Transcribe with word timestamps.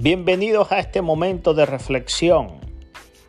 Bienvenidos 0.00 0.70
a 0.70 0.78
este 0.78 1.02
momento 1.02 1.54
de 1.54 1.66
reflexión. 1.66 2.50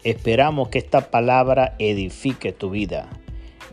Esperamos 0.04 0.70
que 0.70 0.78
esta 0.78 1.10
palabra 1.10 1.74
edifique 1.80 2.52
tu 2.52 2.70
vida. 2.70 3.10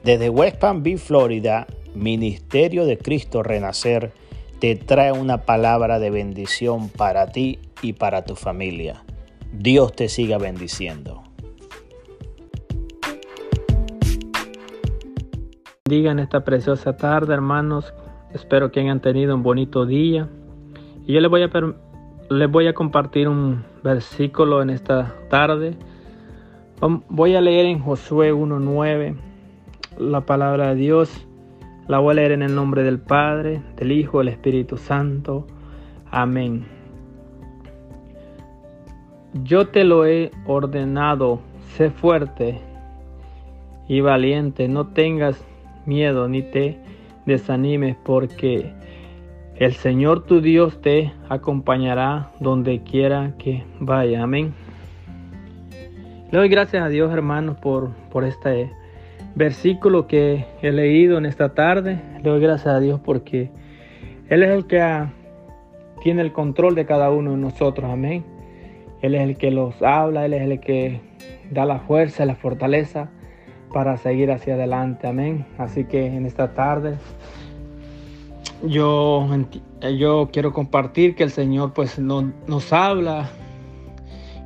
Desde 0.03 0.31
West 0.31 0.57
Palm 0.57 0.83
Beach, 0.83 1.01
Florida, 1.01 1.67
Ministerio 1.95 2.87
de 2.87 2.97
Cristo 2.97 3.43
Renacer 3.43 4.13
te 4.61 4.77
trae 4.77 5.13
una 5.13 5.43
palabra 5.43 5.99
de 5.99 6.09
bendición 6.09 6.89
para 6.89 7.27
ti 7.27 7.59
y 7.83 7.93
para 7.93 8.25
tu 8.25 8.35
familia. 8.35 9.05
Dios 9.53 9.93
te 9.93 10.09
siga 10.09 10.39
bendiciendo. 10.39 11.23
Digan 15.85 16.19
esta 16.19 16.45
preciosa 16.45 16.97
tarde, 16.97 17.35
hermanos. 17.35 17.93
Espero 18.33 18.73
que 18.73 18.81
hayan 18.81 19.03
tenido 19.03 19.35
un 19.35 19.43
bonito 19.43 19.85
día. 19.85 20.31
Y 21.07 21.13
yo 21.13 21.21
les 21.21 21.31
voy 21.31 21.43
a, 21.43 21.51
les 22.29 22.51
voy 22.51 22.67
a 22.67 22.75
compartir 22.75 23.29
un 23.29 23.65
versículo 23.83 24.63
en 24.63 24.71
esta 24.71 25.15
tarde. 25.29 25.75
Voy 27.09 27.35
a 27.37 27.41
leer 27.41 27.67
en 27.67 27.79
Josué 27.79 28.33
1.9 28.33 29.17
la 29.99 30.21
palabra 30.23 30.71
de 30.71 30.75
Dios. 30.75 31.27
La 31.89 31.99
voy 31.99 32.13
a 32.13 32.15
leer 32.15 32.33
en 32.33 32.43
el 32.43 32.55
nombre 32.55 32.83
del 32.83 32.99
Padre, 32.99 33.63
del 33.77 33.93
Hijo, 33.93 34.19
del 34.19 34.29
Espíritu 34.29 34.77
Santo. 34.77 35.47
Amén. 36.11 36.67
Yo 39.45 39.69
te 39.69 39.85
lo 39.85 40.07
he 40.07 40.31
ordenado, 40.47 41.41
sé 41.77 41.91
fuerte 41.91 42.59
y 43.87 44.01
valiente, 44.01 44.67
no 44.67 44.89
tengas 44.89 45.45
miedo 45.85 46.27
ni 46.29 46.43
te 46.43 46.81
desanimes 47.27 47.97
porque 48.05 48.73
el 49.59 49.73
Señor 49.73 50.25
tu 50.25 50.43
Dios 50.43 50.81
te 50.83 51.13
acompañará 51.31 52.31
donde 52.41 52.83
quiera 52.83 53.33
que 53.39 53.65
vaya. 53.81 54.23
Amén. 54.23 54.53
Le 56.31 56.39
doy 56.39 56.49
gracias 56.49 56.83
a 56.83 56.89
Dios 56.89 57.11
hermanos 57.11 57.57
por, 57.59 57.91
por 58.11 58.25
este 58.25 58.71
versículo 59.35 60.07
que 60.07 60.45
he 60.61 60.73
leído 60.73 61.17
en 61.17 61.25
esta 61.25 61.55
tarde. 61.55 62.01
Le 62.23 62.31
doy 62.31 62.41
gracias 62.41 62.75
a 62.75 62.81
Dios 62.81 63.01
porque 63.03 63.51
Él 64.29 64.43
es 64.43 64.51
el 64.51 64.67
que 64.67 65.07
tiene 66.03 66.21
el 66.21 66.33
control 66.33 66.75
de 66.75 66.85
cada 66.85 67.11
uno 67.11 67.31
de 67.31 67.39
nosotros. 67.39 67.91
Amén. 67.91 68.25
Él 69.01 69.15
es 69.15 69.23
el 69.23 69.39
que 69.39 69.51
los 69.51 69.81
habla, 69.83 70.27
Él 70.27 70.35
es 70.35 70.43
el 70.43 70.61
que 70.61 71.01
da 71.51 71.65
la 71.65 71.79
fuerza, 71.79 72.27
la 72.27 72.35
fortaleza 72.35 73.11
para 73.73 73.97
seguir 73.97 74.31
hacia 74.31 74.55
adelante. 74.55 75.07
Amén. 75.07 75.47
Así 75.57 75.85
que 75.85 76.07
en 76.07 76.27
esta 76.27 76.53
tarde 76.53 76.97
yo, 78.63 79.29
yo 79.99 80.31
quiero 80.33 80.53
compartir 80.53 81.15
que 81.15 81.23
el 81.23 81.31
Señor 81.31 81.73
pues 81.73 81.99
no, 81.99 82.33
nos 82.47 82.73
habla, 82.73 83.31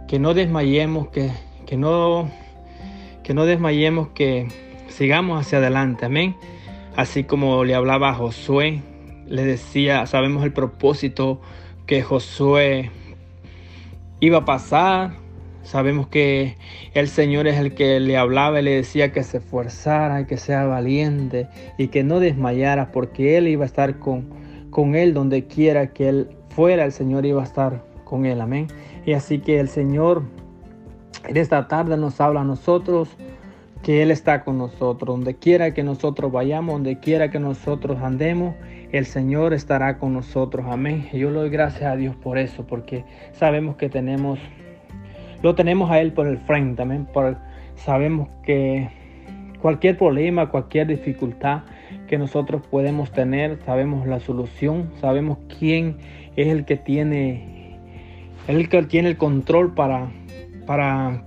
que 0.09 0.19
no 0.19 0.35
desmayemos, 0.35 1.09
que, 1.09 1.31
que, 1.67 1.77
no, 1.77 2.31
que 3.23 3.35
no 3.35 3.45
desmayemos, 3.45 4.09
que 4.09 4.49
sigamos 4.89 5.41
hacia 5.41 5.59
adelante. 5.59 6.07
Amén. 6.07 6.37
Así 6.97 7.25
como 7.25 7.65
le 7.65 7.75
hablaba 7.75 8.11
a 8.11 8.15
Josué, 8.15 8.83
le 9.27 9.45
decía, 9.45 10.07
sabemos 10.07 10.45
el 10.45 10.53
propósito 10.53 11.41
que 11.87 12.03
Josué 12.03 12.91
iba 14.21 14.39
a 14.39 14.45
pasar, 14.45 15.13
Sabemos 15.63 16.09
que 16.09 16.57
el 16.95 17.09
Señor 17.09 17.47
es 17.47 17.59
el 17.59 17.75
que 17.75 18.01
le 18.01 18.17
hablaba 18.17 18.61
y 18.61 18.65
le 18.65 18.77
decía 18.77 19.13
que 19.13 19.23
se 19.23 19.39
esforzara, 19.39 20.27
que 20.27 20.37
sea 20.37 20.65
valiente 20.65 21.49
y 21.79 21.89
que 21.89 22.03
no 22.03 22.19
desmayara 22.19 22.93
porque 22.93 23.37
Él 23.37 23.47
iba 23.47 23.65
a 23.65 23.67
estar 23.67 23.99
con, 23.99 24.31
con 24.71 24.95
Él 24.95 25.15
donde 25.15 25.45
quiera 25.45 25.89
que 25.89 26.09
Él 26.09 26.31
fuera, 26.49 26.85
el 26.85 26.93
Señor 26.93 27.27
iba 27.27 27.43
a 27.43 27.45
estar 27.45 27.85
con 28.05 28.27
Él. 28.27 28.41
Amén. 28.41 28.69
Y 29.05 29.13
así 29.13 29.39
que 29.39 29.61
el 29.61 29.69
Señor 29.69 30.23
en 31.29 31.37
esta 31.37 31.69
tarde 31.69 31.97
nos 31.97 32.21
habla 32.21 32.41
a 32.41 32.45
nosotros 32.45 33.09
que 33.83 34.03
Él 34.03 34.11
está 34.11 34.45
con 34.45 34.59
nosotros. 34.59 35.17
Donde 35.17 35.37
quiera 35.37 35.75
que 35.75 35.83
nosotros 35.83 36.33
vayamos, 36.33 36.75
donde 36.75 36.99
quiera 36.99 37.31
que 37.31 37.39
nosotros 37.39 37.99
andemos, 38.03 38.55
el 38.93 39.07
Señor 39.07 39.55
estará 39.55 39.99
con 39.99 40.13
nosotros. 40.13 40.67
Amén. 40.69 41.09
Y 41.13 41.19
yo 41.19 41.31
le 41.31 41.41
doy 41.41 41.51
gracias 41.51 41.85
a 41.85 41.97
Dios 41.97 42.17
por 42.17 42.39
eso, 42.39 42.67
porque 42.67 43.05
sabemos 43.33 43.77
que 43.77 43.89
tenemos 43.89 44.39
lo 45.43 45.55
tenemos 45.55 45.91
a 45.91 46.01
Él 46.01 46.13
por 46.13 46.27
el 46.27 46.39
frente 46.39 46.77
también. 46.77 47.07
Por, 47.07 47.37
sabemos 47.77 48.29
que 48.43 48.89
cualquier 49.61 49.97
problema, 49.97 50.51
cualquier 50.51 50.87
dificultad 50.87 51.63
que 52.07 52.19
nosotros 52.19 52.63
podemos 52.67 53.13
tener, 53.13 53.59
sabemos 53.65 54.07
la 54.07 54.21
solución, 54.21 54.91
sabemos 55.01 55.39
quién 55.59 55.97
es 56.37 56.49
el 56.49 56.65
que 56.65 56.77
tiene, 56.77 57.79
el 58.49 58.69
que 58.69 58.83
tiene 58.85 59.11
el 59.11 59.17
control 59.17 59.75
para, 59.75 60.11
para, 60.67 61.23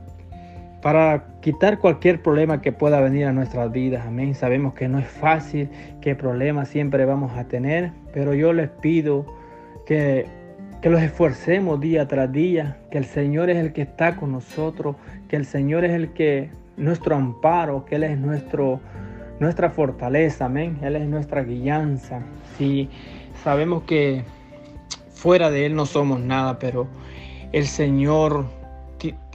para 0.81 1.25
quitar 1.41 1.79
cualquier 1.79 2.21
problema 2.21 2.61
que 2.61 2.71
pueda 2.71 2.99
venir 2.99 3.25
a 3.25 3.33
nuestras 3.33 3.71
vidas. 3.71 4.05
Amén. 4.05 4.35
Sabemos 4.35 4.73
que 4.73 4.87
no 4.87 4.99
es 4.99 5.07
fácil, 5.07 5.69
que 6.01 6.15
problemas 6.15 6.67
siempre 6.67 7.05
vamos 7.05 7.31
a 7.37 7.45
tener, 7.45 7.91
pero 8.13 8.33
yo 8.33 8.53
les 8.53 8.69
pido 8.69 9.25
que 9.85 10.25
que 10.83 10.89
los 10.89 11.01
esforcemos 11.01 11.79
día 11.79 12.09
tras 12.09 12.29
día, 12.29 12.77
que 12.91 12.97
el 12.97 13.05
Señor 13.05 13.49
es 13.49 13.55
el 13.55 13.71
que 13.71 13.83
está 13.83 14.17
con 14.17 14.33
nosotros, 14.33 14.97
que 15.29 15.37
el 15.37 15.45
Señor 15.45 15.85
es 15.85 15.93
el 15.93 16.11
que 16.11 16.49
nuestro 16.75 17.15
amparo, 17.15 17.85
que 17.85 17.95
Él 17.95 18.03
es 18.03 18.17
nuestro, 18.17 18.81
nuestra 19.39 19.69
fortaleza, 19.69 20.43
amén, 20.43 20.77
Él 20.81 20.97
es 20.97 21.07
nuestra 21.07 21.41
guianza. 21.43 22.21
Si 22.57 22.89
sabemos 23.45 23.83
que 23.83 24.25
fuera 25.13 25.49
de 25.49 25.67
Él 25.67 25.73
no 25.73 25.85
somos 25.85 26.19
nada, 26.19 26.59
pero 26.59 26.85
el 27.53 27.65
Señor, 27.65 28.45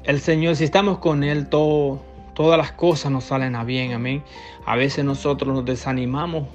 el 0.04 0.20
Señor, 0.20 0.54
si 0.54 0.64
estamos 0.64 0.98
con 0.98 1.24
Él, 1.24 1.48
todo, 1.48 2.02
todas 2.34 2.58
las 2.58 2.72
cosas 2.72 3.10
nos 3.10 3.24
salen 3.24 3.56
a 3.56 3.64
bien, 3.64 3.94
amén. 3.94 4.22
A 4.66 4.76
veces 4.76 5.02
nosotros 5.02 5.54
nos 5.54 5.64
desanimamos, 5.64 6.46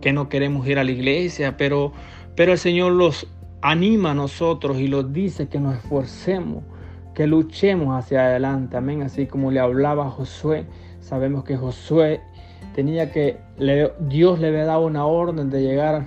que 0.00 0.12
no 0.12 0.28
queremos 0.28 0.66
ir 0.66 0.80
a 0.80 0.82
la 0.82 0.90
iglesia, 0.90 1.56
pero, 1.56 1.92
pero 2.34 2.50
el 2.50 2.58
Señor 2.58 2.90
los 2.90 3.28
anima 3.62 4.12
a 4.12 4.14
nosotros 4.14 4.78
y 4.78 4.88
nos 4.88 5.12
dice 5.12 5.48
que 5.48 5.60
nos 5.60 5.76
esforcemos, 5.76 6.64
que 7.14 7.26
luchemos 7.26 7.96
hacia 7.96 8.26
adelante. 8.26 8.76
Amén. 8.76 9.02
Así 9.02 9.26
como 9.26 9.50
le 9.50 9.60
hablaba 9.60 10.10
Josué, 10.10 10.66
sabemos 11.00 11.44
que 11.44 11.56
Josué 11.56 12.20
tenía 12.74 13.10
que, 13.12 13.38
Dios 14.00 14.40
le 14.40 14.48
había 14.48 14.64
dado 14.64 14.86
una 14.86 15.04
orden 15.04 15.50
de 15.50 15.62
llegar 15.62 16.06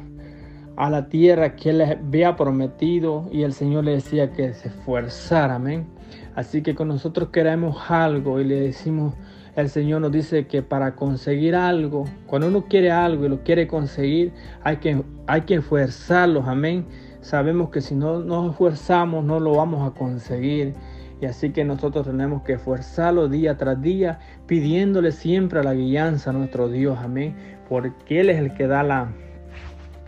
a 0.76 0.90
la 0.90 1.08
tierra 1.08 1.56
que 1.56 1.70
él 1.70 1.78
le 1.80 1.86
había 1.86 2.36
prometido 2.36 3.30
y 3.32 3.44
el 3.44 3.54
Señor 3.54 3.84
le 3.84 3.92
decía 3.92 4.32
que 4.32 4.54
se 4.54 4.70
esforzara. 4.70 5.56
Amén. 5.56 5.88
Así 6.36 6.64
que 6.64 6.74
con 6.74 6.88
nosotros 6.88 7.30
queremos 7.30 7.92
algo 7.92 8.40
y 8.40 8.46
le 8.46 8.60
decimos, 8.60 9.14
el 9.56 9.70
Señor 9.70 10.02
nos 10.02 10.12
dice 10.12 10.48
que 10.48 10.64
para 10.64 10.96
conseguir 10.96 11.56
algo, 11.56 12.06
cuando 12.26 12.48
uno 12.48 12.66
quiere 12.66 12.90
algo 12.90 13.26
y 13.26 13.30
lo 13.30 13.44
quiere 13.44 13.68
conseguir, 13.68 14.34
hay 14.64 14.78
que, 14.78 15.04
hay 15.28 15.42
que 15.42 15.56
esforzarlos. 15.56 16.48
Amén 16.48 16.88
sabemos 17.24 17.70
que 17.70 17.82
si 17.82 17.96
no 17.96 18.20
nos 18.20 18.52
esforzamos 18.52 19.24
no 19.24 19.40
lo 19.40 19.56
vamos 19.56 19.90
a 19.90 19.96
conseguir. 19.98 20.76
Y 21.22 21.26
así 21.26 21.52
que 21.52 21.64
nosotros 21.64 22.06
tenemos 22.06 22.44
que 22.44 22.54
esforzarlo 22.54 23.30
día 23.30 23.58
tras 23.58 23.82
día, 23.82 24.20
pidiéndole 24.46 25.14
siempre 25.14 25.64
la 25.64 25.74
guianza 25.74 26.32
a 26.32 26.34
nuestro 26.34 26.68
Dios, 26.68 27.00
amén. 27.02 27.36
Porque 27.70 28.20
Él 28.20 28.30
es 28.30 28.40
el 28.40 28.54
que 28.54 28.68
da 28.68 28.84
la, 28.84 29.14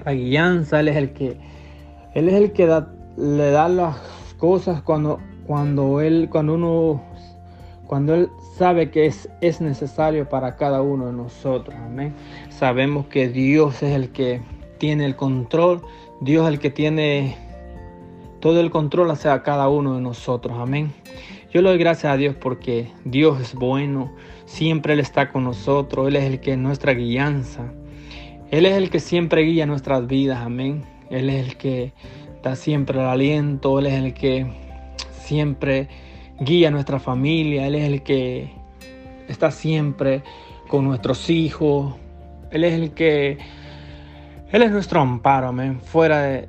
la 0.03 0.11
Él 0.11 0.87
es 0.89 0.95
el 0.97 1.13
que, 1.13 1.37
Él 2.13 2.27
es 2.27 2.33
el 2.35 2.51
que 2.51 2.65
da, 2.65 2.93
le 3.15 3.49
da 3.51 3.69
las 3.69 3.95
cosas 4.37 4.81
cuando, 4.81 5.19
cuando 5.47 6.01
Él, 6.01 6.27
cuando 6.29 6.55
uno, 6.55 7.01
cuando 7.87 8.13
Él 8.13 8.29
sabe 8.57 8.91
que 8.91 9.05
es, 9.05 9.29
es 9.39 9.61
necesario 9.61 10.27
para 10.27 10.57
cada 10.57 10.81
uno 10.81 11.05
de 11.07 11.13
nosotros, 11.13 11.77
amén. 11.77 12.13
Sabemos 12.49 13.05
que 13.05 13.29
Dios 13.29 13.81
es 13.83 13.95
el 13.95 14.09
que 14.09 14.41
tiene 14.79 15.05
el 15.05 15.15
control 15.15 15.81
Dios 16.21 16.47
el 16.47 16.59
que 16.59 16.69
tiene 16.69 17.37
todo 18.39 18.59
el 18.59 18.69
control 18.69 19.11
hacia 19.11 19.41
cada 19.43 19.67
uno 19.69 19.95
de 19.95 20.01
nosotros. 20.01 20.57
Amén. 20.57 20.93
Yo 21.51 21.61
le 21.61 21.69
doy 21.69 21.77
gracias 21.77 22.13
a 22.13 22.17
Dios 22.17 22.35
porque 22.35 22.91
Dios 23.05 23.39
es 23.41 23.55
bueno, 23.55 24.13
siempre 24.45 24.93
Él 24.93 24.99
está 24.99 25.31
con 25.31 25.43
nosotros, 25.43 26.07
Él 26.07 26.15
es 26.15 26.23
el 26.25 26.39
que 26.39 26.51
es 26.51 26.57
nuestra 26.57 26.93
guianza. 26.93 27.71
Él 28.51 28.65
es 28.65 28.73
el 28.73 28.89
que 28.89 28.99
siempre 28.99 29.41
guía 29.41 29.65
nuestras 29.65 30.05
vidas, 30.07 30.39
amén. 30.39 30.83
Él 31.09 31.29
es 31.29 31.47
el 31.47 31.57
que 31.57 31.93
da 32.43 32.55
siempre 32.55 32.99
el 32.99 33.05
aliento, 33.05 33.79
Él 33.79 33.87
es 33.87 33.93
el 33.93 34.13
que 34.13 34.45
siempre 35.11 35.87
guía 36.39 36.71
nuestra 36.71 36.99
familia, 36.99 37.67
Él 37.67 37.75
es 37.75 37.83
el 37.83 38.03
que 38.03 38.51
está 39.27 39.51
siempre 39.51 40.23
con 40.67 40.85
nuestros 40.85 41.29
hijos, 41.29 41.95
Él 42.51 42.63
es 42.63 42.73
el 42.73 42.91
que 42.91 43.37
él 44.55 44.63
es 44.63 44.71
nuestro 44.71 45.01
amparo, 45.01 45.49
amén. 45.49 45.81
Fuera 45.81 46.21
de, 46.21 46.47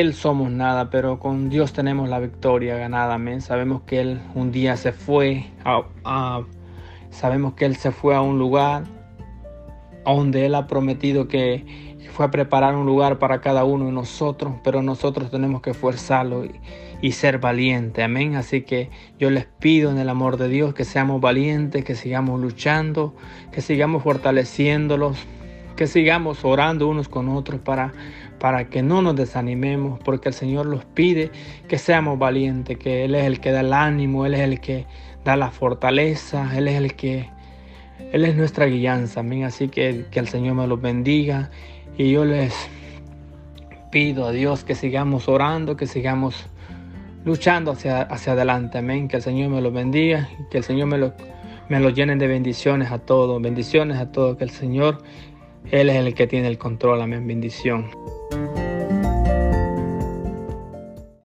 Él 0.00 0.14
somos 0.14 0.50
nada, 0.50 0.88
pero 0.88 1.18
con 1.18 1.50
Dios 1.50 1.74
tenemos 1.74 2.08
la 2.08 2.20
victoria 2.20 2.78
ganada, 2.78 3.16
amén. 3.16 3.42
Sabemos 3.42 3.82
que 3.82 4.00
Él 4.00 4.18
un 4.34 4.50
día 4.50 4.78
se 4.78 4.92
fue 4.92 5.44
a, 5.62 6.40
sabemos 7.10 7.52
que 7.52 7.66
Él 7.66 7.76
se 7.76 7.90
fue 7.90 8.16
a 8.16 8.22
un 8.22 8.38
lugar 8.38 8.84
donde 10.06 10.46
Él 10.46 10.54
ha 10.54 10.66
prometido 10.66 11.28
que 11.28 11.98
fue 12.14 12.24
a 12.24 12.30
preparar 12.30 12.74
un 12.74 12.86
lugar 12.86 13.18
para 13.18 13.42
cada 13.42 13.62
uno 13.64 13.84
de 13.84 13.92
nosotros, 13.92 14.54
pero 14.64 14.80
nosotros 14.80 15.30
tenemos 15.30 15.60
que 15.60 15.72
esforzarlo 15.72 16.46
y, 16.46 16.52
y 17.02 17.12
ser 17.12 17.40
valientes. 17.40 18.02
Amén. 18.02 18.36
Así 18.36 18.62
que 18.62 18.88
yo 19.18 19.28
les 19.28 19.44
pido 19.44 19.90
en 19.90 19.98
el 19.98 20.08
amor 20.08 20.38
de 20.38 20.48
Dios 20.48 20.72
que 20.72 20.86
seamos 20.86 21.20
valientes, 21.20 21.84
que 21.84 21.94
sigamos 21.94 22.40
luchando, 22.40 23.14
que 23.52 23.60
sigamos 23.60 24.02
fortaleciéndolos, 24.02 25.18
que 25.78 25.86
sigamos 25.86 26.44
orando 26.44 26.88
unos 26.88 27.08
con 27.08 27.28
otros 27.28 27.60
para, 27.60 27.92
para 28.40 28.68
que 28.68 28.82
no 28.82 29.00
nos 29.00 29.14
desanimemos, 29.14 30.00
porque 30.00 30.28
el 30.28 30.34
Señor 30.34 30.66
los 30.66 30.84
pide 30.84 31.30
que 31.68 31.78
seamos 31.78 32.18
valientes, 32.18 32.76
que 32.76 33.04
Él 33.04 33.14
es 33.14 33.24
el 33.24 33.38
que 33.38 33.52
da 33.52 33.60
el 33.60 33.72
ánimo, 33.72 34.26
Él 34.26 34.34
es 34.34 34.40
el 34.40 34.58
que 34.58 34.86
da 35.24 35.36
la 35.36 35.52
fortaleza, 35.52 36.50
Él 36.58 36.66
es 36.66 36.74
el 36.74 36.96
que, 36.96 37.30
Él 38.12 38.24
es 38.24 38.34
nuestra 38.34 38.66
guianza, 38.66 39.20
amén. 39.20 39.44
Así 39.44 39.68
que 39.68 40.06
que 40.10 40.18
el 40.18 40.26
Señor 40.26 40.56
me 40.56 40.66
los 40.66 40.82
bendiga 40.82 41.48
y 41.96 42.10
yo 42.10 42.24
les 42.24 42.52
pido 43.92 44.26
a 44.26 44.32
Dios 44.32 44.64
que 44.64 44.74
sigamos 44.74 45.28
orando, 45.28 45.76
que 45.76 45.86
sigamos 45.86 46.48
luchando 47.24 47.70
hacia, 47.70 48.02
hacia 48.02 48.32
adelante, 48.32 48.78
amén. 48.78 49.06
Que 49.06 49.18
el 49.18 49.22
Señor 49.22 49.50
me 49.50 49.60
los 49.60 49.72
bendiga 49.72 50.28
y 50.40 50.50
que 50.50 50.58
el 50.58 50.64
Señor 50.64 50.88
me 50.88 51.12
me 51.68 51.80
lo 51.80 51.90
llene 51.90 52.16
de 52.16 52.26
bendiciones 52.26 52.90
a 52.90 52.98
todos, 52.98 53.40
bendiciones 53.42 53.98
a 53.98 54.10
todos, 54.10 54.38
que 54.38 54.44
el 54.44 54.50
Señor 54.50 55.02
él 55.70 55.90
es 55.90 55.96
el 55.96 56.14
que 56.14 56.26
tiene 56.26 56.48
el 56.48 56.58
control, 56.58 57.02
amén, 57.02 57.26
bendición. 57.26 57.90